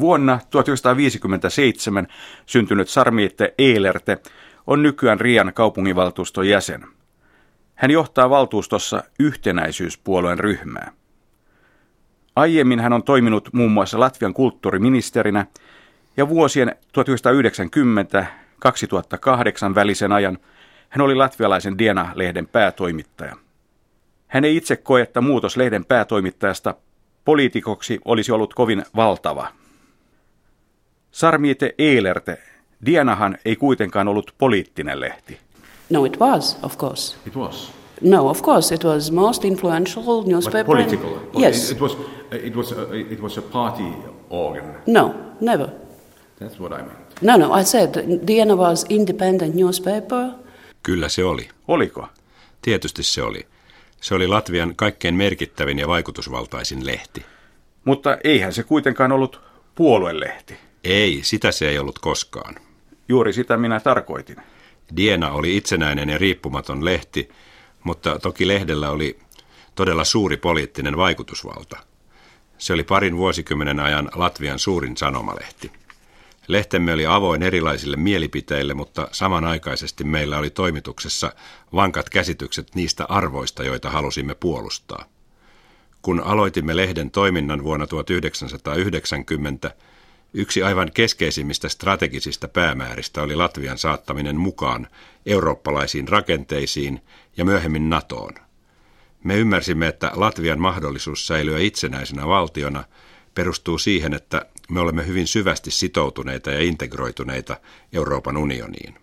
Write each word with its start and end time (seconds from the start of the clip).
Vuonna 0.00 0.40
1957 0.50 2.06
syntynyt 2.46 2.88
Sarmiitte 2.88 3.54
Eilerte 3.58 4.18
on 4.66 4.82
nykyään 4.82 5.20
Rian 5.20 5.52
kaupunginvaltuuston 5.54 6.48
jäsen. 6.48 6.84
Hän 7.74 7.90
johtaa 7.90 8.30
valtuustossa 8.30 9.04
yhtenäisyyspuolueen 9.18 10.38
ryhmää. 10.38 10.92
Aiemmin 12.36 12.80
hän 12.80 12.92
on 12.92 13.02
toiminut 13.02 13.48
muun 13.52 13.72
muassa 13.72 14.00
Latvian 14.00 14.34
kulttuuriministerinä 14.34 15.46
ja 16.16 16.28
vuosien 16.28 16.76
1990-2008 19.70 19.74
välisen 19.74 20.12
ajan 20.12 20.38
hän 20.88 21.04
oli 21.04 21.14
latvialaisen 21.14 21.78
Diena-lehden 21.78 22.46
päätoimittaja. 22.46 23.36
Hän 24.26 24.44
ei 24.44 24.56
itse 24.56 24.76
koe, 24.76 25.02
että 25.02 25.20
muutos 25.20 25.56
lehden 25.56 25.84
päätoimittajasta 25.84 26.74
poliitikoksi 27.24 28.00
olisi 28.04 28.32
ollut 28.32 28.54
kovin 28.54 28.84
valtava. 28.96 29.48
Sarmiite 31.12 31.74
Eilerte, 31.78 32.38
Dienahan 32.86 33.38
ei 33.44 33.56
kuitenkaan 33.56 34.08
ollut 34.08 34.34
poliittinen 34.38 35.00
lehti. 35.00 35.38
No, 35.90 36.04
it 36.04 36.20
was, 36.20 36.58
of 36.62 36.78
course. 36.78 37.16
It 37.26 37.36
was. 37.36 37.72
No, 38.00 38.28
of 38.28 38.42
course, 38.42 38.74
it 38.74 38.84
was 38.84 39.10
most 39.10 39.44
influential 39.44 40.22
newspaper. 40.22 40.64
But 40.64 40.76
political. 40.76 41.42
Yes. 41.42 41.70
It, 41.70 41.76
it 41.76 41.82
was. 41.82 41.96
It 42.32 42.56
was. 42.56 42.72
A, 42.72 42.94
it 43.10 43.20
was 43.20 43.38
a 43.38 43.42
party 43.42 43.84
organ. 44.30 44.74
No, 44.86 45.14
never. 45.40 45.68
That's 46.38 46.60
what 46.60 46.72
I 46.72 46.82
meant. 46.82 47.22
No, 47.22 47.36
no, 47.36 47.60
I 47.60 47.64
said 47.64 47.94
Diana 48.26 48.56
was 48.56 48.86
independent 48.88 49.54
newspaper. 49.54 50.30
Kyllä 50.82 51.08
se 51.08 51.24
oli. 51.24 51.48
Oliko? 51.68 52.08
Tietysti 52.62 53.02
se 53.02 53.22
oli. 53.22 53.46
Se 54.00 54.14
oli 54.14 54.26
Latvian 54.26 54.72
kaikkein 54.76 55.14
merkittävin 55.14 55.78
ja 55.78 55.88
vaikutusvaltaisin 55.88 56.86
lehti. 56.86 57.24
Mutta 57.84 58.18
eihän 58.24 58.52
se 58.52 58.62
kuitenkaan 58.62 59.12
ollut 59.12 59.40
puoluelehti. 59.74 60.56
Ei, 60.84 61.20
sitä 61.22 61.52
se 61.52 61.68
ei 61.68 61.78
ollut 61.78 61.98
koskaan. 61.98 62.54
Juuri 63.08 63.32
sitä 63.32 63.56
minä 63.56 63.80
tarkoitin. 63.80 64.36
Diena 64.96 65.30
oli 65.30 65.56
itsenäinen 65.56 66.08
ja 66.08 66.18
riippumaton 66.18 66.84
lehti, 66.84 67.28
mutta 67.84 68.18
toki 68.18 68.48
lehdellä 68.48 68.90
oli 68.90 69.18
todella 69.74 70.04
suuri 70.04 70.36
poliittinen 70.36 70.96
vaikutusvalta. 70.96 71.76
Se 72.58 72.72
oli 72.72 72.84
parin 72.84 73.16
vuosikymmenen 73.16 73.80
ajan 73.80 74.10
Latvian 74.14 74.58
suurin 74.58 74.96
sanomalehti. 74.96 75.72
Lehtemme 76.48 76.92
oli 76.92 77.06
avoin 77.06 77.42
erilaisille 77.42 77.96
mielipiteille, 77.96 78.74
mutta 78.74 79.08
samanaikaisesti 79.12 80.04
meillä 80.04 80.38
oli 80.38 80.50
toimituksessa 80.50 81.32
vankat 81.74 82.10
käsitykset 82.10 82.74
niistä 82.74 83.06
arvoista, 83.08 83.62
joita 83.62 83.90
halusimme 83.90 84.34
puolustaa. 84.34 85.04
Kun 86.02 86.20
aloitimme 86.20 86.76
lehden 86.76 87.10
toiminnan 87.10 87.64
vuonna 87.64 87.86
1990, 87.86 89.74
yksi 90.34 90.62
aivan 90.62 90.90
keskeisimmistä 90.94 91.68
strategisista 91.68 92.48
päämääristä 92.48 93.22
oli 93.22 93.36
Latvian 93.36 93.78
saattaminen 93.78 94.36
mukaan 94.36 94.88
eurooppalaisiin 95.26 96.08
rakenteisiin 96.08 97.00
ja 97.36 97.44
myöhemmin 97.44 97.90
NATOon. 97.90 98.34
Me 99.24 99.36
ymmärsimme, 99.36 99.88
että 99.88 100.10
Latvian 100.14 100.60
mahdollisuus 100.60 101.26
säilyä 101.26 101.58
itsenäisenä 101.58 102.26
valtiona 102.26 102.84
perustuu 103.34 103.78
siihen, 103.78 104.14
että 104.14 104.46
me 104.70 104.80
olemme 104.80 105.06
hyvin 105.06 105.26
syvästi 105.26 105.70
sitoutuneita 105.70 106.50
ja 106.50 106.60
integroituneita 106.60 107.56
Euroopan 107.92 108.36
unioniin. 108.36 108.94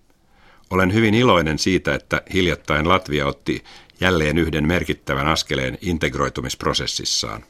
Olen 0.70 0.94
hyvin 0.94 1.14
iloinen 1.14 1.60
siitä, 1.60 1.96
että 1.96 2.22
hiljattain 2.34 2.90
Latvia 2.90 3.28
otti 3.28 3.64
jälleen 4.00 4.38
yhden 4.38 4.68
merkittävän 4.68 5.28
askeleen 5.28 5.78
integroitumisprosessissaan. 5.82 7.44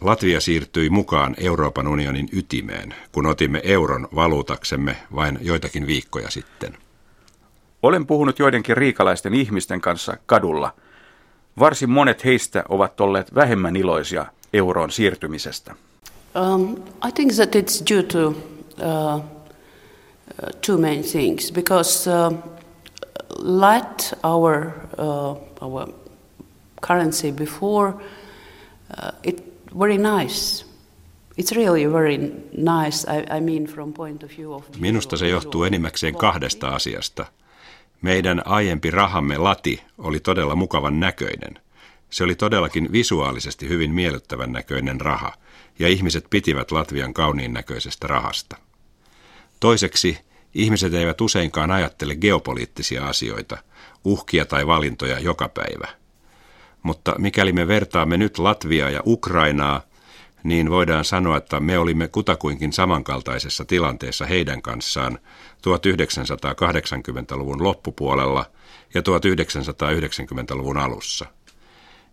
Latvia 0.00 0.40
siirtyi 0.40 0.90
mukaan 0.90 1.34
Euroopan 1.38 1.88
unionin 1.88 2.28
ytimeen, 2.32 2.94
kun 3.12 3.26
otimme 3.26 3.60
euron 3.64 4.08
valuutaksemme 4.14 4.96
vain 5.14 5.38
joitakin 5.42 5.86
viikkoja 5.86 6.30
sitten. 6.30 6.76
Olen 7.82 8.06
puhunut 8.06 8.38
joidenkin 8.38 8.76
riikalaisten 8.76 9.34
ihmisten 9.34 9.80
kanssa 9.80 10.16
kadulla. 10.26 10.74
Varsin 11.58 11.90
monet 11.90 12.24
heistä 12.24 12.64
ovat 12.68 13.00
olleet 13.00 13.34
vähemmän 13.34 13.76
iloisia 13.76 14.26
euroon 14.52 14.90
siirtymisestä. 14.90 15.74
Um, 16.34 16.76
I 17.08 17.12
think 17.14 17.32
that 17.32 17.56
it's 17.56 17.94
due 17.94 18.02
to 18.02 18.28
uh, 18.28 18.34
uh, 19.14 19.22
two 20.66 20.78
main 20.78 21.02
things 21.02 21.52
because 21.52 22.10
uh, 22.10 22.38
let 23.38 24.18
our 24.22 24.66
uh, 24.98 25.36
our 25.60 25.88
currency 26.86 27.32
before 27.32 27.88
uh, 27.88 29.12
it 29.22 29.47
very 29.78 29.96
nice. 29.96 30.66
It's 31.40 31.56
really 31.56 31.92
very 31.92 32.18
nice. 32.56 33.06
I, 33.06 33.36
I 33.36 33.40
mean 33.40 33.64
from 33.64 33.92
point 33.92 34.22
of 34.22 34.30
view 34.36 34.54
of 34.54 34.64
Minusta 34.78 35.16
se 35.16 35.28
johtuu 35.28 35.64
enimmäkseen 35.64 36.14
kahdesta 36.14 36.68
asiasta. 36.68 37.26
Meidän 38.02 38.42
aiempi 38.44 38.90
rahamme 38.90 39.38
lati 39.38 39.82
oli 39.98 40.20
todella 40.20 40.54
mukavan 40.54 41.00
näköinen. 41.00 41.58
Se 42.10 42.24
oli 42.24 42.34
todellakin 42.34 42.92
visuaalisesti 42.92 43.68
hyvin 43.68 43.90
miellyttävän 43.94 44.52
näköinen 44.52 45.00
raha– 45.00 45.32
ja 45.78 45.88
ihmiset 45.88 46.26
pitivät 46.30 46.72
Latvian 46.72 47.14
kauniin 47.14 47.52
näköisestä 47.52 48.06
rahasta. 48.06 48.56
Toiseksi 49.60 50.18
ihmiset 50.54 50.94
eivät 50.94 51.20
useinkaan 51.20 51.70
ajattele 51.70 52.16
geopoliittisia 52.16 53.08
asioita, 53.08 53.58
uhkia 54.04 54.44
tai 54.44 54.66
valintoja 54.66 55.18
joka 55.18 55.48
päivä. 55.48 55.97
Mutta 56.82 57.14
mikäli 57.18 57.52
me 57.52 57.68
vertaamme 57.68 58.16
nyt 58.16 58.38
Latviaa 58.38 58.90
ja 58.90 59.02
Ukrainaa, 59.06 59.80
niin 60.42 60.70
voidaan 60.70 61.04
sanoa, 61.04 61.36
että 61.36 61.60
me 61.60 61.78
olimme 61.78 62.08
kutakuinkin 62.08 62.72
samankaltaisessa 62.72 63.64
tilanteessa 63.64 64.26
heidän 64.26 64.62
kanssaan 64.62 65.18
1980-luvun 65.56 67.62
loppupuolella 67.62 68.46
ja 68.94 69.00
1990-luvun 69.00 70.76
alussa– 70.76 71.26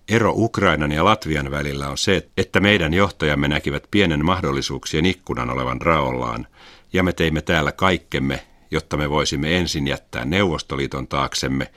Ero 0.09 0.33
Ukrainan 0.35 0.91
ja 0.91 1.05
Latvian 1.05 1.51
välillä 1.51 1.89
on 1.89 1.97
se, 1.97 2.27
että 2.37 2.59
meidän 2.59 2.93
johtajamme 2.93 3.47
näkivät 3.47 3.83
pienen 3.91 4.25
mahdollisuuksien 4.25 5.05
ikkunan 5.05 5.49
olevan 5.49 5.81
raollaan, 5.81 6.47
ja 6.93 7.03
me 7.03 7.13
teimme 7.13 7.41
täällä 7.41 7.71
kaikkemme, 7.71 8.47
jotta 8.71 8.97
me 8.97 9.09
voisimme 9.09 9.57
ensin 9.57 9.87
jättää 9.87 10.25
Neuvostoliiton 10.25 11.07
taaksemme, 11.07 11.71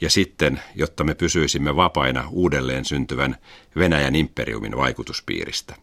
ja 0.00 0.10
sitten, 0.10 0.62
jotta 0.74 1.04
me 1.04 1.14
pysyisimme 1.14 1.76
vapaina 1.76 2.28
uudelleen 2.30 2.84
syntyvän 2.84 3.36
Venäjän 3.76 4.14
imperiumin 4.14 4.76
vaikutuspiiristä. 4.76 5.74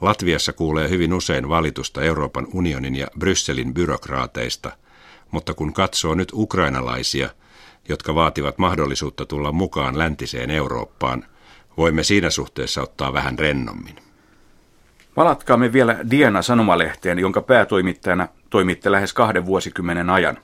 Latviassa 0.00 0.52
kuulee 0.52 0.88
hyvin 0.88 1.14
usein 1.14 1.48
valitusta 1.48 2.02
Euroopan 2.02 2.46
unionin 2.52 2.96
ja 2.96 3.06
Brysselin 3.18 3.74
byrokraateista, 3.74 4.72
mutta 5.30 5.54
kun 5.54 5.72
katsoo 5.72 6.14
nyt 6.14 6.28
ukrainalaisia– 6.32 7.30
jotka 7.88 8.14
vaativat 8.14 8.58
mahdollisuutta 8.58 9.26
tulla 9.26 9.52
mukaan 9.52 9.98
läntiseen 9.98 10.50
Eurooppaan, 10.50 11.24
voimme 11.76 12.02
siinä 12.04 12.30
suhteessa 12.30 12.82
ottaa 12.82 13.12
vähän 13.12 13.38
rennommin. 13.38 14.07
Palatkaamme 15.18 15.72
vielä 15.72 15.96
Diana 16.10 16.42
sanomalehteen, 16.42 17.18
jonka 17.18 17.42
päätoimittajana 17.42 18.28
toimitte 18.50 18.92
lähes 18.92 19.12
kahden 19.12 19.46
vuosikymmenen 19.46 20.10
ajan. 20.10 20.38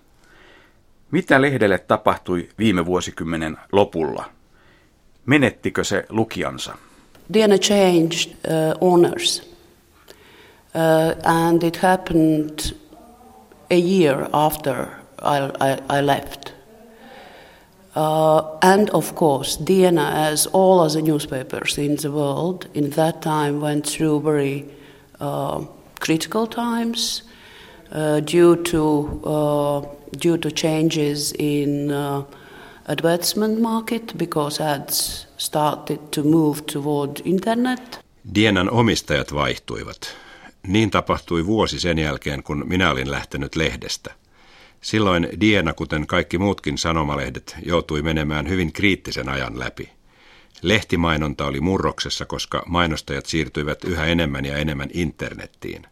Mitä 1.11 1.43
lehdelle 1.43 1.79
tapahtui 1.79 2.49
viime 2.59 2.87
vuosikymmenen 2.87 3.57
lopulla? 3.73 4.25
Menettikö 5.27 5.85
se 5.85 6.07
lukijansa? 6.09 6.77
Diana 7.33 7.59
changed 7.59 8.31
uh, 8.31 8.93
owners. 8.93 9.43
Uh, 9.43 9.49
and 11.25 11.63
it 11.63 11.77
happened 11.77 12.59
a 13.71 13.79
year 13.79 14.29
after 14.33 14.87
I, 15.23 15.39
I, 15.61 15.99
I 15.99 16.07
left. 16.07 16.54
Uh, 17.95 18.59
and 18.61 18.91
of 18.91 19.15
course, 19.15 19.57
Diana, 19.57 20.11
as 20.31 20.47
all 20.47 20.81
other 20.81 21.01
newspapers 21.01 21.79
in 21.79 21.97
the 21.97 22.11
world, 22.11 22.67
in 22.75 22.91
that 22.91 23.21
time 23.21 23.61
went 23.61 23.87
through 23.87 24.21
very 24.21 24.65
uh, 25.21 25.65
critical 26.01 26.47
times 26.47 27.23
uh, 27.93 28.21
due 28.33 28.57
to 28.57 29.21
uh, 29.25 29.83
due 30.23 30.39
to 30.39 30.51
changes 30.51 31.33
in 31.39 31.91
uh, 31.93 32.23
advertisement 32.89 33.61
market 33.61 34.13
because 34.17 34.61
ads 34.61 35.27
started 35.37 35.99
to 36.11 36.23
move 36.23 36.67
toward 36.67 37.21
internet. 37.25 38.01
Dienan 38.35 38.71
omistajat 38.71 39.35
vaihtuivat. 39.35 40.17
Niin 40.67 40.91
tapahtui 40.91 41.47
vuosi 41.47 41.81
sen 41.81 41.99
jälkeen, 41.99 42.43
kun 42.43 42.65
minä 42.67 42.91
olin 42.91 43.11
lähtenyt 43.11 43.57
lehdestä– 43.57 44.15
Silloin 44.85 45.29
Diena, 45.41 45.73
kuten 45.73 46.07
kaikki 46.07 46.39
muutkin 46.39 46.79
sanomalehdet, 46.79 47.57
joutui 47.67 48.03
menemään 48.03 48.49
hyvin 48.49 48.73
kriittisen 48.73 49.29
ajan 49.29 49.59
läpi. 49.59 49.91
Lehtimainonta 50.63 51.47
oli 51.47 51.61
murroksessa, 51.61 52.27
koska 52.27 52.63
mainostajat 52.67 53.27
siirtyivät 53.27 53.85
yhä 53.85 54.07
enemmän 54.07 54.45
ja 54.45 54.57
enemmän 54.57 54.89
internettiin. 54.93 55.87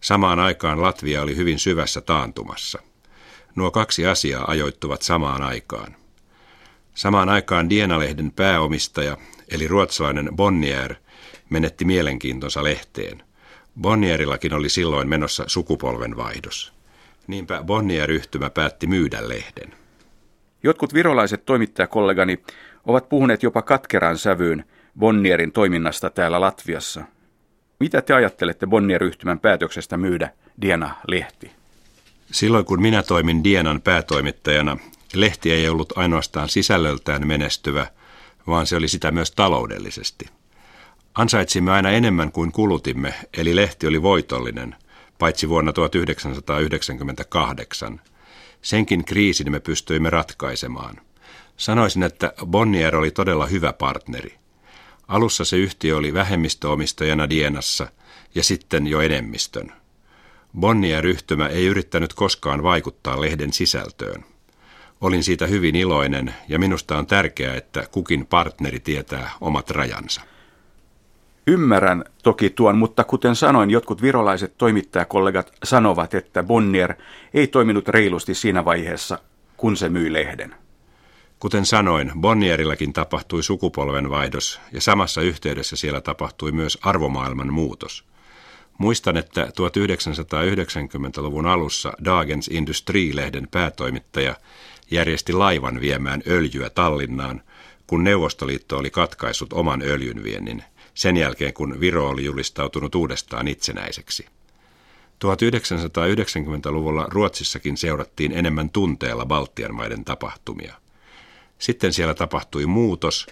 Samaan 0.00 0.38
aikaan 0.38 0.82
Latvia 0.82 1.22
oli 1.22 1.36
hyvin 1.36 1.58
syvässä 1.58 2.00
taantumassa. 2.00 2.78
Nuo 3.54 3.70
kaksi 3.70 4.06
asiaa 4.06 4.50
ajoittuvat 4.50 5.02
samaan 5.02 5.42
aikaan. 5.42 5.96
Samaan 6.94 7.28
aikaan 7.28 7.70
Diena-lehden 7.70 8.32
pääomistaja, 8.32 9.16
eli 9.48 9.68
ruotsalainen 9.68 10.28
Bonnier, 10.36 10.94
menetti 11.50 11.84
mielenkiintonsa 11.84 12.64
lehteen. 12.64 13.22
Bonnierillakin 13.80 14.54
oli 14.54 14.68
silloin 14.68 15.08
menossa 15.08 15.44
sukupolvenvaihdos. 15.46 16.79
Niinpä 17.26 17.62
Bonnier-yhtymä 17.64 18.50
päätti 18.50 18.86
myydä 18.86 19.28
lehden. 19.28 19.74
Jotkut 20.62 20.94
virolaiset 20.94 21.46
toimittajakollegani 21.46 22.38
ovat 22.86 23.08
puhuneet 23.08 23.42
jopa 23.42 23.62
katkeran 23.62 24.18
sävyyn 24.18 24.64
Bonnierin 24.98 25.52
toiminnasta 25.52 26.10
täällä 26.10 26.40
Latviassa. 26.40 27.04
Mitä 27.80 28.02
te 28.02 28.14
ajattelette 28.14 28.66
Bonnier-yhtymän 28.66 29.38
päätöksestä 29.40 29.96
myydä 29.96 30.30
Diana-lehti? 30.62 31.50
Silloin 32.30 32.64
kun 32.64 32.82
minä 32.82 33.02
toimin 33.02 33.44
Dienan 33.44 33.80
päätoimittajana, 33.80 34.76
lehti 35.14 35.52
ei 35.52 35.68
ollut 35.68 35.98
ainoastaan 35.98 36.48
sisällöltään 36.48 37.26
menestyvä, 37.26 37.86
vaan 38.46 38.66
se 38.66 38.76
oli 38.76 38.88
sitä 38.88 39.10
myös 39.10 39.30
taloudellisesti. 39.30 40.26
Ansaitsimme 41.14 41.72
aina 41.72 41.90
enemmän 41.90 42.32
kuin 42.32 42.52
kulutimme, 42.52 43.14
eli 43.36 43.56
lehti 43.56 43.86
oli 43.86 44.02
voitollinen, 44.02 44.76
paitsi 45.20 45.48
vuonna 45.48 45.72
1998. 45.72 48.00
Senkin 48.62 49.04
kriisin 49.04 49.52
me 49.52 49.60
pystyimme 49.60 50.10
ratkaisemaan. 50.10 51.00
Sanoisin, 51.56 52.02
että 52.02 52.32
Bonnier 52.46 52.96
oli 52.96 53.10
todella 53.10 53.46
hyvä 53.46 53.72
partneri. 53.72 54.34
Alussa 55.08 55.44
se 55.44 55.56
yhtiö 55.56 55.96
oli 55.96 56.14
vähemmistöomistajana 56.14 57.28
Dienassa 57.28 57.88
ja 58.34 58.44
sitten 58.44 58.86
jo 58.86 59.00
enemmistön. 59.00 59.72
Bonnier-ryhtymä 60.60 61.48
ei 61.48 61.66
yrittänyt 61.66 62.14
koskaan 62.14 62.62
vaikuttaa 62.62 63.20
lehden 63.20 63.52
sisältöön. 63.52 64.24
Olin 65.00 65.24
siitä 65.24 65.46
hyvin 65.46 65.76
iloinen 65.76 66.34
ja 66.48 66.58
minusta 66.58 66.98
on 66.98 67.06
tärkeää, 67.06 67.56
että 67.56 67.86
kukin 67.90 68.26
partneri 68.26 68.80
tietää 68.80 69.30
omat 69.40 69.70
rajansa. 69.70 70.20
Ymmärrän 71.50 72.04
toki 72.22 72.50
tuon, 72.50 72.78
mutta 72.78 73.04
kuten 73.04 73.36
sanoin, 73.36 73.70
jotkut 73.70 74.02
virolaiset 74.02 74.54
toimittajakollegat 74.58 75.52
sanovat, 75.64 76.14
että 76.14 76.42
Bonnier 76.42 76.94
ei 77.34 77.46
toiminut 77.46 77.88
reilusti 77.88 78.34
siinä 78.34 78.64
vaiheessa, 78.64 79.18
kun 79.56 79.76
se 79.76 79.88
myi 79.88 80.12
lehden. 80.12 80.54
Kuten 81.38 81.66
sanoin, 81.66 82.12
Bonnierillakin 82.20 82.92
tapahtui 82.92 83.42
sukupolvenvaihdos 83.42 84.60
ja 84.72 84.80
samassa 84.80 85.22
yhteydessä 85.22 85.76
siellä 85.76 86.00
tapahtui 86.00 86.52
myös 86.52 86.78
arvomaailman 86.82 87.52
muutos. 87.52 88.04
Muistan, 88.78 89.16
että 89.16 89.44
1990-luvun 89.44 91.46
alussa 91.46 91.92
Dagens 92.04 92.48
Industri-lehden 92.48 93.48
päätoimittaja 93.50 94.34
järjesti 94.90 95.32
laivan 95.32 95.80
viemään 95.80 96.22
öljyä 96.26 96.70
Tallinnaan, 96.70 97.42
kun 97.86 98.04
Neuvostoliitto 98.04 98.78
oli 98.78 98.90
katkaissut 98.90 99.52
oman 99.52 99.82
öljynviennin, 99.82 100.64
sen 101.00 101.16
jälkeen 101.16 101.52
kun 101.52 101.80
Viro 101.80 102.08
oli 102.08 102.24
julistautunut 102.24 102.94
uudestaan 102.94 103.48
itsenäiseksi. 103.48 104.26
1990-luvulla 105.24 107.06
Ruotsissakin 107.10 107.76
seurattiin 107.76 108.32
enemmän 108.32 108.70
tunteella 108.70 109.26
Baltian 109.26 109.74
maiden 109.74 110.04
tapahtumia. 110.04 110.74
Sitten 111.58 111.92
siellä 111.92 112.14
tapahtui 112.14 112.66
muutos 112.66 113.26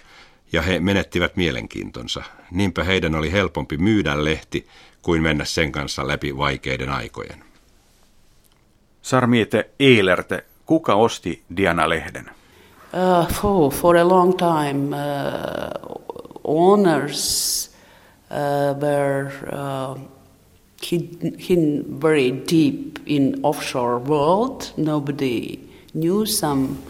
ja 0.51 0.61
he 0.61 0.79
menettivät 0.79 1.35
mielenkiintonsa. 1.35 2.23
Niinpä 2.51 2.83
heidän 2.83 3.15
oli 3.15 3.31
helpompi 3.31 3.77
myydä 3.77 4.23
lehti 4.23 4.67
kuin 5.01 5.21
mennä 5.21 5.45
sen 5.45 5.71
kanssa 5.71 6.07
läpi 6.07 6.37
vaikeiden 6.37 6.89
aikojen. 6.89 7.43
Sarmiete 9.01 9.69
Eilerte, 9.79 10.45
kuka 10.65 10.95
osti 10.95 11.43
Diana-lehden? 11.57 12.29
Uh, 12.93 13.27
for, 13.27 13.73
for 13.73 13.97
a 13.97 14.09
long 14.09 14.33
time, 14.37 14.95
uh, 14.95 16.08
owners 16.49 17.69
uh, 18.31 18.73
were 18.79 19.31
uh, 19.51 19.97
hidden, 20.81 21.99
very 21.99 22.31
deep 22.31 22.99
in 23.05 23.39
offshore 23.43 23.99
world. 23.99 24.71
Nobody 24.77 25.59
knew 25.93 26.25
some 26.25 26.81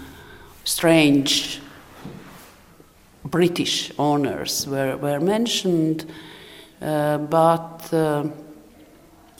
strange 0.63 1.59
British 3.25 3.91
owners 3.99 4.65
were, 4.67 4.95
were 4.97 5.19
mentioned, 5.19 6.05
uh, 6.81 7.17
but 7.17 7.93
uh, 7.93 8.27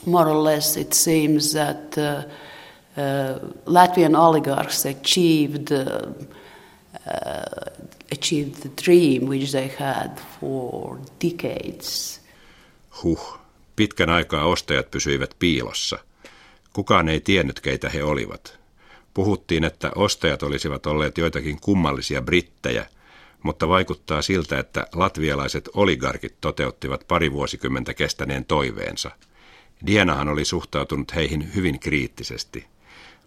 more 0.06 0.28
or 0.28 0.36
less 0.36 0.76
it 0.76 0.94
seems 0.94 1.52
that 1.52 1.96
uh, 1.98 2.24
uh 2.96 3.38
Latvian 3.66 4.18
oligarchs 4.18 4.84
achieved 4.84 5.72
achieved 8.20 8.54
the 8.54 8.70
dream 8.84 9.28
which 9.28 9.50
they 9.50 9.70
had 9.78 10.10
for 10.40 10.98
decades. 11.24 12.20
Huh, 13.02 13.38
pitkän 13.76 14.10
aikaa 14.10 14.44
ostajat 14.44 14.90
pysyivät 14.90 15.34
piilossa. 15.38 15.98
Kukaan 16.72 17.08
ei 17.08 17.20
tiennyt, 17.20 17.60
keitä 17.60 17.88
he 17.88 18.04
olivat. 18.04 18.58
Puhuttiin, 19.14 19.64
että 19.64 19.92
ostajat 19.94 20.42
olisivat 20.42 20.86
olleet 20.86 21.18
joitakin 21.18 21.60
kummallisia 21.60 22.22
brittejä, 22.22 22.86
mutta 23.42 23.68
vaikuttaa 23.68 24.22
siltä, 24.22 24.58
että 24.58 24.86
latvialaiset 24.94 25.68
oligarkit 25.74 26.34
toteuttivat 26.40 27.04
pari 27.08 27.32
vuosikymmentä 27.32 27.94
kestäneen 27.94 28.44
toiveensa. 28.44 29.10
Dienahan 29.86 30.28
oli 30.28 30.44
suhtautunut 30.44 31.14
heihin 31.14 31.54
hyvin 31.54 31.80
kriittisesti. 31.80 32.66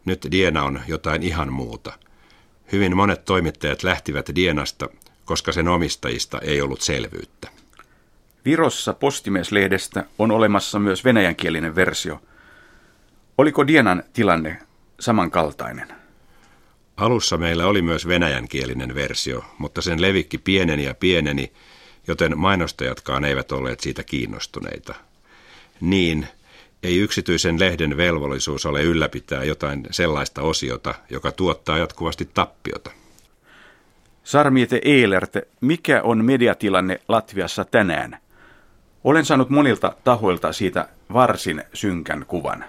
Nyt 0.06 0.28
Diena 0.32 0.64
on 0.64 0.82
jotain 0.88 1.24
ihan 1.24 1.54
muuta. 1.54 1.94
Hyvin 2.74 2.98
monet 2.98 3.26
toimittajat 3.26 3.84
lähtivät 3.84 4.30
Dienasta, 4.36 4.90
koska 5.26 5.52
sen 5.52 5.68
omistajista 5.68 6.40
ei 6.40 6.62
ollut 6.62 6.82
selvyyttä. 6.82 7.50
Virossa 8.46 8.94
postimieslehdestä 8.94 10.04
on 10.20 10.32
olemassa 10.32 10.80
myös 10.80 11.06
venäjänkielinen 11.06 11.76
versio. 11.76 12.22
Oliko 13.38 13.68
Dienan 13.68 14.04
tilanne 14.14 14.60
samankaltainen? 15.00 15.88
Alussa 16.98 17.38
meillä 17.38 17.68
oli 17.68 17.82
myös 17.82 18.08
venäjänkielinen 18.08 18.96
versio, 18.96 19.46
mutta 19.58 19.82
sen 19.82 20.02
levikki 20.02 20.38
pieneni 20.38 20.84
ja 20.84 20.94
pieneni, 20.94 21.54
joten 22.08 22.38
mainostajatkaan 22.38 23.26
eivät 23.26 23.52
olleet 23.52 23.80
siitä 23.80 24.04
kiinnostuneita. 24.04 24.96
Niin, 25.82 26.28
ei 26.84 26.98
yksityisen 27.00 27.60
lehden 27.60 27.98
velvollisuus 27.98 28.66
ole 28.66 28.84
ylläpitää 28.84 29.44
jotain 29.44 29.88
sellaista 29.92 30.42
osiota, 30.42 30.96
joka 31.10 31.32
tuottaa 31.32 31.78
jatkuvasti 31.78 32.30
tappiota. 32.34 32.92
Sarmiete 34.24 34.82
Eilerte, 34.86 35.48
mikä 35.62 36.02
on 36.02 36.26
mediatilanne 36.26 37.00
Latviassa 37.08 37.66
tänään? 37.66 38.18
Olen 39.04 39.26
saanut 39.26 39.50
monilta 39.50 39.96
tahoilta 40.04 40.54
siitä 40.54 40.90
varsin 41.14 41.64
synkän 41.74 42.26
kuvan. 42.28 42.66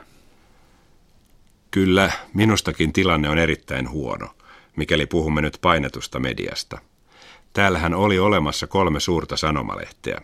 Kyllä, 1.70 2.12
minustakin 2.34 2.92
tilanne 2.92 3.28
on 3.28 3.38
erittäin 3.38 3.90
huono, 3.90 4.28
mikäli 4.76 5.06
puhumme 5.06 5.42
nyt 5.42 5.58
painetusta 5.60 6.20
mediasta. 6.20 6.78
Täällähän 7.52 7.94
oli 7.94 8.18
olemassa 8.18 8.66
kolme 8.66 9.00
suurta 9.00 9.36
sanomalehteä. 9.36 10.20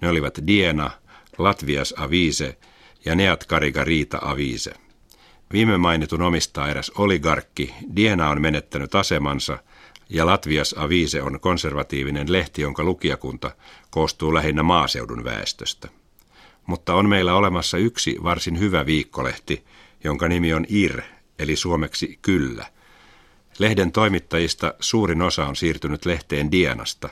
Ne 0.00 0.08
olivat 0.08 0.38
Diena, 0.46 0.90
Latvias 1.38 1.94
Avise 1.96 2.56
ja 3.04 3.14
Neat 3.14 3.44
Kariga 3.44 3.84
Riita 3.84 4.18
Avise. 4.22 4.74
Viime 5.52 5.78
mainitun 5.78 6.22
omistaa 6.22 6.68
eräs 6.68 6.90
oligarkki, 6.90 7.74
Diena 7.96 8.30
on 8.30 8.40
menettänyt 8.40 8.94
asemansa 8.94 9.58
ja 10.08 10.26
Latvias 10.26 10.74
Avise 10.78 11.22
on 11.22 11.40
konservatiivinen 11.40 12.32
lehti, 12.32 12.62
jonka 12.62 12.84
lukijakunta 12.84 13.50
koostuu 13.90 14.34
lähinnä 14.34 14.62
maaseudun 14.62 15.24
väestöstä. 15.24 15.88
Mutta 16.66 16.94
on 16.94 17.08
meillä 17.08 17.34
olemassa 17.34 17.78
yksi 17.78 18.16
varsin 18.22 18.58
hyvä 18.58 18.86
viikkolehti, 18.86 19.64
jonka 20.04 20.28
nimi 20.28 20.52
on 20.52 20.66
IR, 20.68 21.02
eli 21.38 21.56
suomeksi 21.56 22.18
Kyllä. 22.22 22.66
Lehden 23.58 23.92
toimittajista 23.92 24.74
suurin 24.80 25.22
osa 25.22 25.46
on 25.46 25.56
siirtynyt 25.56 26.06
lehteen 26.06 26.50
Dienasta. 26.50 27.08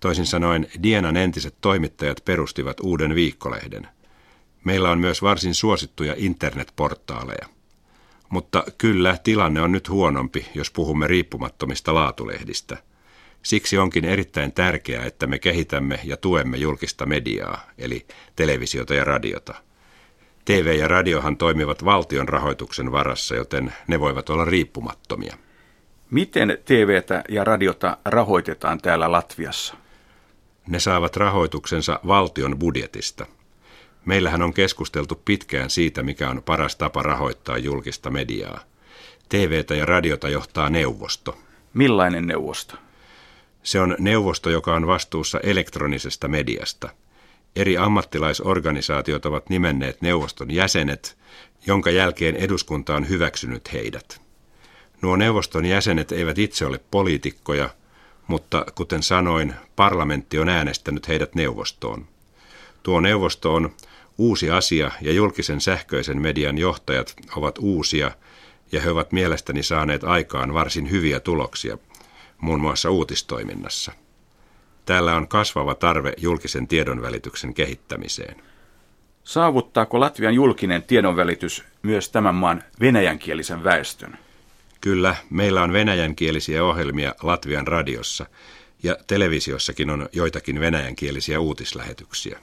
Toisin 0.00 0.26
sanoen 0.26 0.68
Dienan 0.82 1.16
entiset 1.16 1.54
toimittajat 1.60 2.24
perustivat 2.24 2.80
uuden 2.80 3.14
viikkolehden. 3.14 3.88
Meillä 4.66 4.90
on 4.90 4.98
myös 4.98 5.22
varsin 5.22 5.54
suosittuja 5.54 6.14
internetportaaleja. 6.16 7.46
Mutta 8.28 8.64
kyllä 8.78 9.16
tilanne 9.24 9.60
on 9.62 9.72
nyt 9.72 9.88
huonompi, 9.88 10.46
jos 10.54 10.70
puhumme 10.70 11.06
riippumattomista 11.06 11.94
laatulehdistä. 11.94 12.76
Siksi 13.42 13.78
onkin 13.78 14.04
erittäin 14.04 14.52
tärkeää, 14.52 15.04
että 15.04 15.26
me 15.26 15.38
kehitämme 15.38 16.00
ja 16.04 16.16
tuemme 16.16 16.56
julkista 16.56 17.06
mediaa, 17.06 17.60
eli 17.78 18.06
televisiota 18.36 18.94
ja 18.94 19.04
radiota. 19.04 19.54
TV 20.44 20.76
ja 20.78 20.88
radiohan 20.88 21.36
toimivat 21.36 21.84
valtion 21.84 22.28
rahoituksen 22.28 22.92
varassa, 22.92 23.36
joten 23.36 23.72
ne 23.86 24.00
voivat 24.00 24.30
olla 24.30 24.44
riippumattomia. 24.44 25.36
Miten 26.10 26.58
TVtä 26.64 27.24
ja 27.28 27.44
radiota 27.44 27.96
rahoitetaan 28.04 28.80
täällä 28.80 29.12
Latviassa? 29.12 29.74
Ne 30.68 30.80
saavat 30.80 31.16
rahoituksensa 31.16 32.00
valtion 32.06 32.58
budjetista. 32.58 33.26
Meillähän 34.06 34.42
on 34.42 34.54
keskusteltu 34.54 35.22
pitkään 35.24 35.70
siitä, 35.70 36.02
mikä 36.02 36.30
on 36.30 36.42
paras 36.42 36.76
tapa 36.76 37.02
rahoittaa 37.02 37.58
julkista 37.58 38.10
mediaa. 38.10 38.60
TVtä 39.28 39.74
ja 39.74 39.86
radiota 39.86 40.28
johtaa 40.28 40.70
neuvosto. 40.70 41.38
Millainen 41.74 42.26
neuvosto? 42.26 42.76
Se 43.62 43.80
on 43.80 43.96
neuvosto, 43.98 44.50
joka 44.50 44.74
on 44.74 44.86
vastuussa 44.86 45.40
elektronisesta 45.40 46.28
mediasta– 46.28 46.88
Eri 47.56 47.78
ammattilaisorganisaatiot 47.78 49.26
ovat 49.26 49.50
nimenneet 49.50 50.02
neuvoston 50.02 50.50
jäsenet, 50.50 51.16
jonka 51.66 51.90
jälkeen 51.90 52.36
eduskunta 52.36 52.94
on 52.94 53.08
hyväksynyt 53.08 53.72
heidät. 53.72 54.20
Nuo 55.02 55.16
neuvoston 55.16 55.64
jäsenet 55.64 56.12
eivät 56.12 56.38
itse 56.38 56.66
ole 56.66 56.80
poliitikkoja, 56.90 57.70
mutta 58.26 58.66
kuten 58.74 59.02
sanoin, 59.02 59.54
parlamentti 59.76 60.38
on 60.38 60.48
äänestänyt 60.48 61.08
heidät 61.08 61.34
neuvostoon. 61.34 62.06
Tuo 62.82 63.00
neuvosto 63.00 63.54
on 63.54 63.74
uusi 64.18 64.50
asia 64.50 64.90
ja 65.00 65.12
julkisen 65.12 65.60
sähköisen 65.60 66.22
median 66.22 66.58
johtajat 66.58 67.14
ovat 67.36 67.58
uusia 67.58 68.10
ja 68.72 68.80
he 68.80 68.90
ovat 68.90 69.12
mielestäni 69.12 69.62
saaneet 69.62 70.04
aikaan 70.04 70.54
varsin 70.54 70.90
hyviä 70.90 71.20
tuloksia, 71.20 71.78
muun 72.40 72.60
muassa 72.60 72.90
uutistoiminnassa. 72.90 73.92
Täällä 74.84 75.16
on 75.16 75.28
kasvava 75.28 75.74
tarve 75.74 76.12
julkisen 76.16 76.68
tiedonvälityksen 76.68 77.54
kehittämiseen. 77.54 78.42
Saavuttaako 79.24 80.00
Latvian 80.00 80.34
julkinen 80.34 80.82
tiedonvälitys 80.82 81.64
myös 81.82 82.08
tämän 82.08 82.34
maan 82.34 82.62
venäjänkielisen 82.80 83.64
väestön? 83.64 84.18
Kyllä, 84.80 85.16
meillä 85.30 85.62
on 85.62 85.72
venäjänkielisiä 85.72 86.64
ohjelmia 86.64 87.14
Latvian 87.22 87.66
radiossa 87.66 88.26
ja 88.82 88.96
televisiossakin 89.06 89.90
on 89.90 90.08
joitakin 90.12 90.60
venäjänkielisiä 90.60 91.40
uutislähetyksiä. 91.40 92.38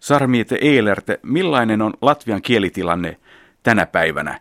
Sarmiite 0.00 0.58
Eilerte, 0.60 1.20
millainen 1.22 1.82
on 1.82 1.92
Latvian 2.02 2.42
kielitilanne 2.42 3.16
tänä 3.62 3.86
päivänä? 3.86 4.40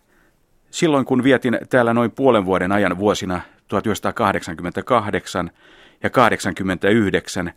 Silloin 0.71 1.05
kun 1.05 1.23
vietin 1.23 1.59
täällä 1.69 1.93
noin 1.93 2.11
puolen 2.11 2.45
vuoden 2.45 2.71
ajan 2.71 2.97
vuosina 2.97 3.41
1988 3.67 5.51
ja 6.03 6.09
89, 6.09 7.53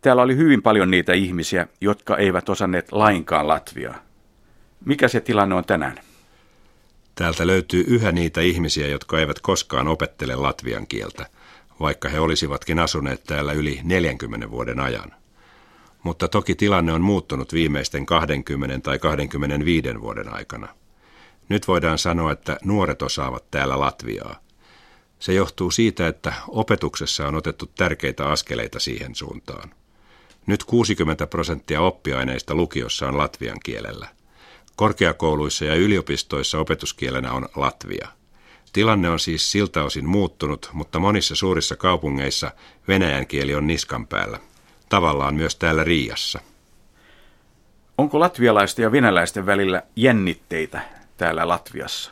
täällä 0.00 0.22
oli 0.22 0.36
hyvin 0.36 0.62
paljon 0.62 0.90
niitä 0.90 1.12
ihmisiä, 1.12 1.66
jotka 1.80 2.16
eivät 2.16 2.48
osanneet 2.48 2.92
lainkaan 2.92 3.48
Latviaa. 3.48 4.02
Mikä 4.84 5.08
se 5.08 5.20
tilanne 5.20 5.54
on 5.54 5.64
tänään? 5.64 5.96
Täältä 7.14 7.46
löytyy 7.46 7.84
yhä 7.86 8.12
niitä 8.12 8.40
ihmisiä, 8.40 8.86
jotka 8.86 9.18
eivät 9.18 9.40
koskaan 9.40 9.88
opettele 9.88 10.34
latvian 10.34 10.86
kieltä, 10.86 11.26
vaikka 11.80 12.08
he 12.08 12.20
olisivatkin 12.20 12.78
asuneet 12.78 13.24
täällä 13.24 13.52
yli 13.52 13.80
40 13.84 14.50
vuoden 14.50 14.80
ajan. 14.80 15.19
Mutta 16.02 16.28
toki 16.28 16.54
tilanne 16.54 16.92
on 16.92 17.00
muuttunut 17.00 17.52
viimeisten 17.52 18.06
20 18.06 18.78
tai 18.78 18.98
25 18.98 20.00
vuoden 20.00 20.34
aikana. 20.34 20.68
Nyt 21.48 21.68
voidaan 21.68 21.98
sanoa, 21.98 22.32
että 22.32 22.58
nuoret 22.64 23.02
osaavat 23.02 23.50
täällä 23.50 23.80
latviaa. 23.80 24.40
Se 25.18 25.32
johtuu 25.32 25.70
siitä, 25.70 26.08
että 26.08 26.32
opetuksessa 26.48 27.28
on 27.28 27.34
otettu 27.34 27.66
tärkeitä 27.66 28.26
askeleita 28.26 28.80
siihen 28.80 29.14
suuntaan. 29.14 29.70
Nyt 30.46 30.64
60 30.64 31.26
prosenttia 31.26 31.80
oppiaineista 31.80 32.54
lukiossa 32.54 33.08
on 33.08 33.18
latvian 33.18 33.58
kielellä. 33.64 34.08
Korkeakouluissa 34.76 35.64
ja 35.64 35.74
yliopistoissa 35.74 36.58
opetuskielenä 36.58 37.32
on 37.32 37.48
latvia. 37.56 38.08
Tilanne 38.72 39.10
on 39.10 39.20
siis 39.20 39.52
siltä 39.52 39.84
osin 39.84 40.08
muuttunut, 40.08 40.70
mutta 40.72 40.98
monissa 40.98 41.34
suurissa 41.34 41.76
kaupungeissa 41.76 42.50
venäjän 42.88 43.26
kieli 43.26 43.54
on 43.54 43.66
niskan 43.66 44.06
päällä. 44.06 44.38
Tavallaan 44.90 45.34
myös 45.34 45.56
täällä 45.56 45.84
Riassa. 45.84 46.40
Onko 47.98 48.20
latvialaisten 48.20 48.82
ja 48.82 48.92
venäläisten 48.92 49.46
välillä 49.46 49.82
jännitteitä 49.96 50.80
täällä 51.16 51.48
Latviassa? 51.48 52.10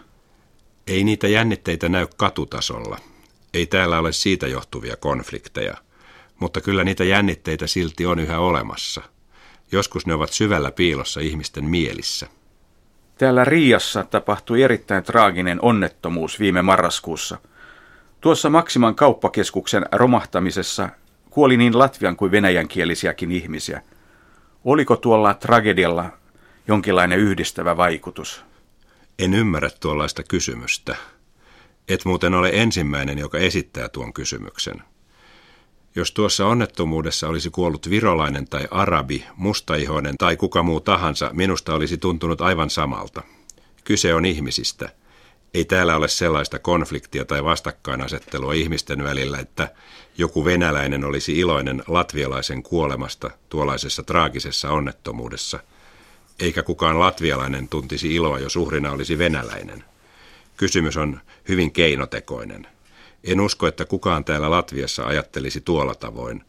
Ei 0.86 1.04
niitä 1.04 1.28
jännitteitä 1.28 1.88
näy 1.88 2.06
katutasolla. 2.16 2.98
Ei 3.54 3.66
täällä 3.66 3.98
ole 3.98 4.12
siitä 4.12 4.46
johtuvia 4.46 4.96
konflikteja. 4.96 5.74
Mutta 6.40 6.60
kyllä 6.60 6.84
niitä 6.84 7.04
jännitteitä 7.04 7.66
silti 7.66 8.06
on 8.06 8.18
yhä 8.18 8.38
olemassa. 8.38 9.02
Joskus 9.72 10.06
ne 10.06 10.14
ovat 10.14 10.32
syvällä 10.32 10.70
piilossa 10.70 11.20
ihmisten 11.20 11.64
mielissä. 11.64 12.26
Täällä 13.18 13.44
Riassa 13.44 14.04
tapahtui 14.04 14.62
erittäin 14.62 15.04
traaginen 15.04 15.58
onnettomuus 15.62 16.40
viime 16.40 16.62
marraskuussa. 16.62 17.38
Tuossa 18.20 18.50
Maksiman 18.50 18.94
kauppakeskuksen 18.94 19.86
romahtamisessa 19.92 20.88
kuoli 21.38 21.56
niin 21.56 21.78
latvian 21.78 22.16
kuin 22.16 22.30
venäjänkielisiäkin 22.30 23.32
ihmisiä. 23.32 23.82
Oliko 24.64 24.96
tuolla 24.96 25.34
tragedialla 25.34 26.10
jonkinlainen 26.68 27.18
yhdistävä 27.18 27.76
vaikutus? 27.76 28.44
En 29.18 29.34
ymmärrä 29.34 29.70
tuollaista 29.80 30.22
kysymystä. 30.22 30.96
Et 31.88 32.04
muuten 32.04 32.34
ole 32.34 32.50
ensimmäinen, 32.52 33.18
joka 33.18 33.38
esittää 33.38 33.88
tuon 33.88 34.12
kysymyksen. 34.12 34.82
Jos 35.94 36.12
tuossa 36.12 36.46
onnettomuudessa 36.46 37.28
olisi 37.28 37.50
kuollut 37.50 37.90
virolainen 37.90 38.48
tai 38.48 38.68
arabi, 38.70 39.24
mustaihoinen 39.36 40.16
tai 40.16 40.36
kuka 40.36 40.62
muu 40.62 40.80
tahansa, 40.80 41.30
minusta 41.32 41.74
olisi 41.74 41.98
tuntunut 41.98 42.40
aivan 42.40 42.70
samalta. 42.70 43.22
Kyse 43.84 44.14
on 44.14 44.24
ihmisistä. 44.24 44.88
Ei 45.54 45.64
täällä 45.64 45.96
ole 45.96 46.08
sellaista 46.08 46.58
konfliktia 46.58 47.24
tai 47.24 47.44
vastakkainasettelua 47.44 48.52
ihmisten 48.52 49.04
välillä, 49.04 49.38
että 49.38 49.68
joku 50.18 50.44
venäläinen 50.44 51.04
olisi 51.04 51.38
iloinen 51.38 51.82
latvialaisen 51.86 52.62
kuolemasta 52.62 53.30
tuollaisessa 53.48 54.02
traagisessa 54.02 54.70
onnettomuudessa, 54.70 55.58
eikä 56.38 56.62
kukaan 56.62 57.00
latvialainen 57.00 57.68
tuntisi 57.68 58.14
iloa, 58.14 58.38
jos 58.38 58.56
uhrina 58.56 58.92
olisi 58.92 59.18
venäläinen. 59.18 59.84
Kysymys 60.56 60.96
on 60.96 61.20
hyvin 61.48 61.72
keinotekoinen. 61.72 62.66
En 63.24 63.40
usko, 63.40 63.66
että 63.66 63.84
kukaan 63.84 64.24
täällä 64.24 64.50
Latviassa 64.50 65.04
ajattelisi 65.04 65.60
tuolla 65.60 65.94
tavoin, 65.94 66.44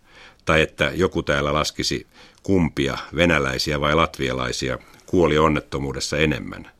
tai 0.45 0.61
että 0.61 0.91
joku 0.95 1.23
täällä 1.23 1.53
laskisi 1.53 2.07
kumpia, 2.43 2.97
venäläisiä 3.15 3.81
vai 3.81 3.95
latvialaisia, 3.95 4.77
kuoli 5.05 5.37
onnettomuudessa 5.37 6.17
enemmän. 6.17 6.71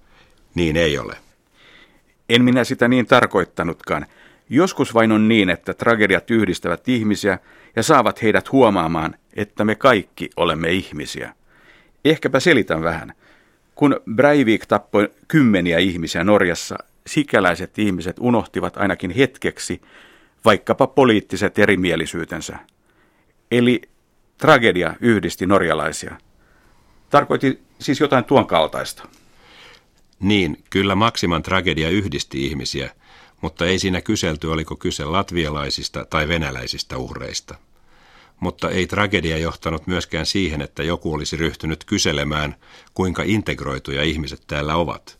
Niin 0.55 0.77
ei 0.77 0.97
ole. 0.97 1.17
En 2.29 2.43
minä 2.43 2.63
sitä 2.63 2.87
niin 2.87 3.05
tarkoittanutkaan. 3.05 4.05
Joskus 4.49 4.93
vain 4.93 5.11
on 5.11 5.27
niin, 5.27 5.49
että 5.49 5.73
tragediat 5.73 6.31
yhdistävät 6.31 6.89
ihmisiä 6.89 7.39
ja 7.75 7.83
saavat 7.83 8.21
heidät 8.21 8.51
huomaamaan, 8.51 9.15
että 9.35 9.65
me 9.65 9.75
kaikki 9.75 10.29
olemme 10.37 10.71
ihmisiä. 10.71 11.33
Ehkäpä 12.05 12.39
selitän 12.39 12.83
vähän. 12.83 13.13
Kun 13.75 13.99
Breivik 14.15 14.65
tappoi 14.65 15.11
kymmeniä 15.27 15.77
ihmisiä 15.77 16.23
Norjassa, 16.23 16.77
sikäläiset 17.07 17.79
ihmiset 17.79 18.15
unohtivat 18.19 18.77
ainakin 18.77 19.11
hetkeksi 19.11 19.81
vaikkapa 20.45 20.87
poliittiset 20.87 21.59
erimielisyytensä. 21.59 22.57
Eli 23.51 23.81
tragedia 24.37 24.93
yhdisti 24.99 25.45
norjalaisia. 25.45 26.15
Tarkoitti 27.09 27.61
siis 27.79 27.99
jotain 27.99 28.23
tuon 28.23 28.47
kaltaista. 28.47 29.07
Niin, 30.19 30.63
kyllä 30.69 30.95
Maksiman 30.95 31.43
tragedia 31.43 31.89
yhdisti 31.89 32.45
ihmisiä, 32.45 32.91
mutta 33.41 33.65
ei 33.65 33.79
siinä 33.79 34.01
kyselty, 34.01 34.47
oliko 34.47 34.75
kyse 34.75 35.05
latvialaisista 35.05 36.05
tai 36.05 36.27
venäläisistä 36.27 36.97
uhreista. 36.97 37.55
Mutta 38.39 38.69
ei 38.69 38.87
tragedia 38.87 39.37
johtanut 39.37 39.87
myöskään 39.87 40.25
siihen, 40.25 40.61
että 40.61 40.83
joku 40.83 41.13
olisi 41.13 41.37
ryhtynyt 41.37 41.83
kyselemään, 41.83 42.55
kuinka 42.93 43.23
integroituja 43.25 44.03
ihmiset 44.03 44.41
täällä 44.47 44.75
ovat 44.75 45.19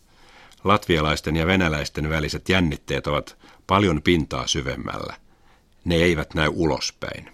latvialaisten 0.64 1.36
ja 1.36 1.46
venäläisten 1.46 2.10
väliset 2.10 2.48
jännitteet 2.48 3.06
ovat 3.06 3.36
paljon 3.66 4.02
pintaa 4.02 4.46
syvemmällä. 4.46 5.14
Ne 5.84 5.94
eivät 5.94 6.34
näy 6.34 6.48
ulospäin. 6.54 7.32